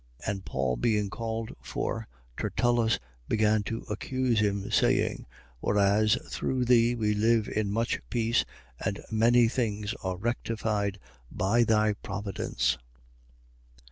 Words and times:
24:2. 0.25 0.31
And 0.31 0.45
Paul 0.45 0.75
being 0.77 1.09
called 1.11 1.55
for, 1.61 2.07
Tertullus 2.35 2.97
began 3.27 3.61
to 3.65 3.81
accuse 3.87 4.39
him, 4.39 4.71
saying: 4.71 5.27
Whereas, 5.59 6.17
through 6.27 6.65
thee 6.65 6.95
we 6.95 7.13
live 7.13 7.47
in 7.47 7.69
much 7.69 8.01
peace 8.09 8.43
and 8.83 9.01
many 9.11 9.47
things 9.47 9.93
are 10.03 10.17
rectified 10.17 10.97
by 11.31 11.63
thy 11.63 11.93
providence, 11.93 12.79
24:3. 13.77 13.79